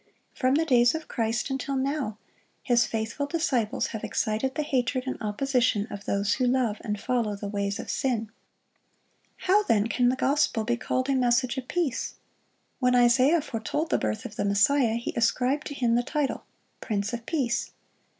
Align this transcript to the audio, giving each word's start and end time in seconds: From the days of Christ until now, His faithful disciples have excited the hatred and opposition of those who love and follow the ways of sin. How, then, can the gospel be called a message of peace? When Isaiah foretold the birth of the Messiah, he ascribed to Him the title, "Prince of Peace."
From 0.33 0.55
the 0.55 0.65
days 0.65 0.95
of 0.95 1.07
Christ 1.07 1.51
until 1.51 1.75
now, 1.75 2.17
His 2.63 2.87
faithful 2.87 3.27
disciples 3.27 3.85
have 3.93 4.03
excited 4.03 4.55
the 4.55 4.63
hatred 4.63 5.03
and 5.05 5.15
opposition 5.21 5.85
of 5.91 6.05
those 6.05 6.33
who 6.33 6.47
love 6.47 6.77
and 6.83 6.99
follow 6.99 7.35
the 7.35 7.47
ways 7.47 7.77
of 7.77 7.87
sin. 7.91 8.31
How, 9.41 9.61
then, 9.61 9.85
can 9.85 10.09
the 10.09 10.15
gospel 10.15 10.63
be 10.63 10.75
called 10.75 11.07
a 11.07 11.13
message 11.13 11.55
of 11.59 11.67
peace? 11.67 12.15
When 12.79 12.95
Isaiah 12.95 13.41
foretold 13.43 13.91
the 13.91 13.99
birth 13.99 14.25
of 14.25 14.37
the 14.37 14.43
Messiah, 14.45 14.95
he 14.95 15.13
ascribed 15.15 15.67
to 15.67 15.75
Him 15.75 15.93
the 15.93 16.01
title, 16.01 16.45
"Prince 16.79 17.13
of 17.13 17.27
Peace." 17.27 17.69